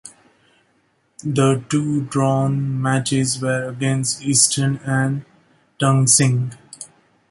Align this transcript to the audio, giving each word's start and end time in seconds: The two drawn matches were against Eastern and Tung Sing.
The 1.23 1.63
two 1.69 2.05
drawn 2.05 2.81
matches 2.81 3.39
were 3.39 3.69
against 3.69 4.23
Eastern 4.23 4.77
and 4.77 5.25
Tung 5.79 6.07
Sing. 6.07 6.53